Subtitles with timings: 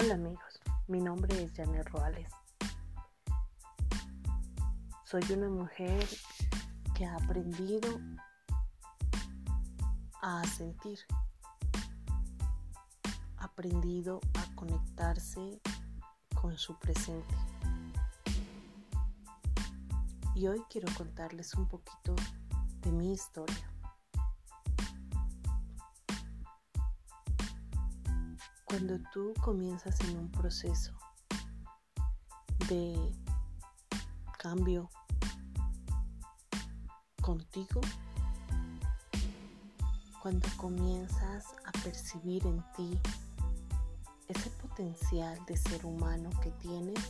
[0.00, 2.30] Hola amigos, mi nombre es Janet Roales.
[5.02, 6.06] Soy una mujer
[6.94, 7.98] que ha aprendido
[10.22, 11.00] a sentir,
[13.38, 15.60] aprendido a conectarse
[16.40, 17.34] con su presente.
[20.36, 22.14] Y hoy quiero contarles un poquito
[22.82, 23.77] de mi historia.
[28.68, 30.92] Cuando tú comienzas en un proceso
[32.68, 32.96] de
[34.38, 34.90] cambio
[37.22, 37.80] contigo,
[40.22, 43.00] cuando comienzas a percibir en ti
[44.28, 47.00] ese potencial de ser humano que tienes,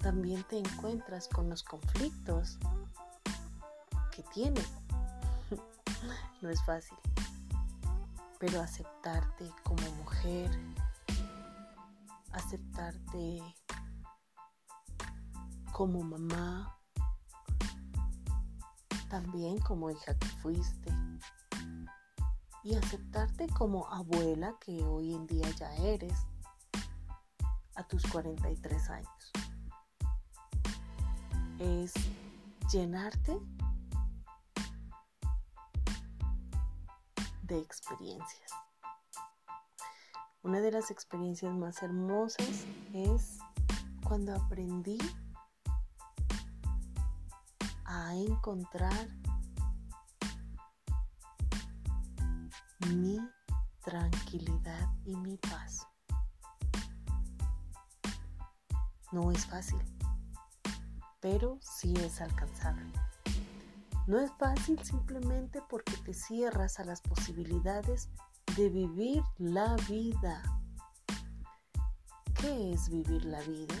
[0.00, 2.58] también te encuentras con los conflictos
[4.10, 4.70] que tienes.
[6.40, 6.96] no es fácil
[8.38, 10.50] pero aceptarte como mujer,
[12.32, 13.42] aceptarte
[15.72, 16.78] como mamá,
[19.08, 20.92] también como hija que fuiste,
[22.62, 26.26] y aceptarte como abuela que hoy en día ya eres
[27.76, 29.32] a tus 43 años.
[31.58, 31.94] Es
[32.70, 33.40] llenarte
[37.46, 38.50] de experiencias.
[40.42, 43.38] Una de las experiencias más hermosas es
[44.04, 44.98] cuando aprendí
[47.84, 49.08] a encontrar
[52.88, 53.18] mi
[53.84, 55.86] tranquilidad y mi paz.
[59.12, 59.80] No es fácil,
[61.20, 62.92] pero sí es alcanzable.
[64.06, 68.08] No es fácil simplemente porque te cierras a las posibilidades
[68.56, 70.42] de vivir la vida.
[72.40, 73.74] ¿Qué es vivir la vida?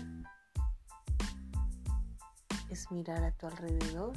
[2.68, 4.14] Es mirar a tu alrededor,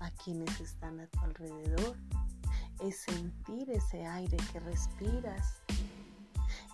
[0.00, 1.96] a quienes están a tu alrededor.
[2.80, 5.62] Es sentir ese aire que respiras.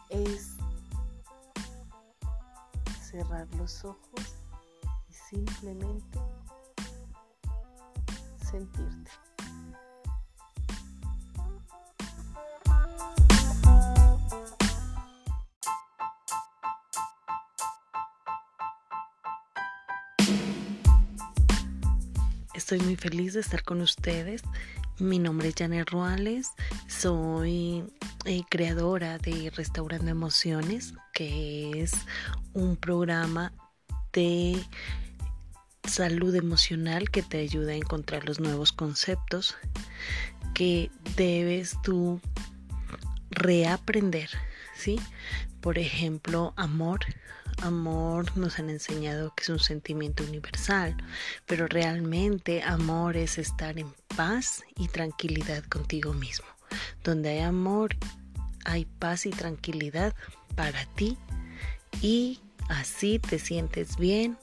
[0.09, 0.57] Es
[3.03, 4.37] cerrar los ojos
[5.11, 6.19] y simplemente
[8.51, 9.11] sentirte.
[22.55, 24.43] Estoy muy feliz de estar con ustedes.
[24.99, 26.51] Mi nombre es Janet Ruales.
[26.87, 27.85] Soy
[28.25, 31.93] eh, creadora de Restaurando Emociones, que es
[32.53, 33.53] un programa
[34.13, 34.57] de
[35.88, 39.56] salud emocional que te ayuda a encontrar los nuevos conceptos
[40.54, 42.21] que debes tú
[43.31, 44.31] reaprender,
[44.76, 45.00] ¿sí?
[45.60, 47.00] Por ejemplo, amor.
[47.62, 50.97] Amor nos han enseñado que es un sentimiento universal,
[51.47, 56.47] pero realmente amor es estar en paz y tranquilidad contigo mismo.
[57.03, 57.97] Donde hay amor,
[58.65, 60.15] hay paz y tranquilidad
[60.55, 61.19] para ti
[62.00, 64.37] y Así te sientes bien,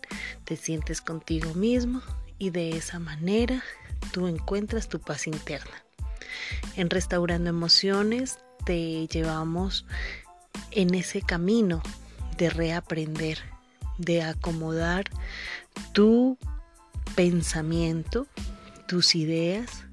[0.46, 2.02] te sientes contigo mismo
[2.38, 3.64] y de esa manera
[4.12, 5.84] tú encuentras tu paz interna.
[6.76, 9.86] En Restaurando Emociones te llevamos
[10.72, 11.82] en ese camino
[12.38, 13.40] de reaprender,
[13.98, 15.06] de acomodar
[15.94, 16.38] tu
[17.16, 18.28] pensamiento,
[18.88, 19.86] tus ideas,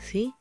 [0.00, 0.34] ¿sí?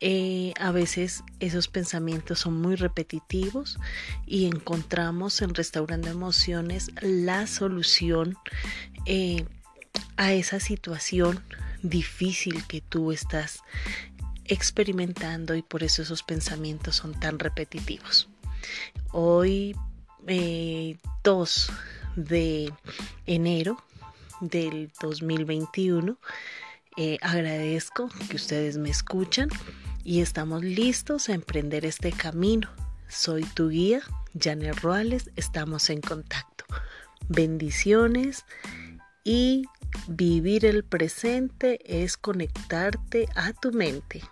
[0.00, 3.78] Eh, a veces esos pensamientos son muy repetitivos
[4.26, 8.38] y encontramos en Restaurando Emociones la solución
[9.06, 9.44] eh,
[10.16, 11.42] a esa situación
[11.82, 13.60] difícil que tú estás
[14.44, 18.28] experimentando y por eso esos pensamientos son tan repetitivos.
[19.10, 19.74] Hoy,
[20.20, 20.96] 2 eh,
[22.14, 22.72] de
[23.26, 23.82] enero
[24.40, 26.16] del 2021,
[27.20, 29.48] agradezco que ustedes me escuchan
[30.04, 32.68] y estamos listos a emprender este camino.
[33.08, 34.00] Soy tu guía,
[34.38, 36.64] Janet Ruales, estamos en contacto.
[37.28, 38.44] Bendiciones
[39.24, 39.64] y
[40.06, 44.22] vivir el presente es conectarte a tu mente.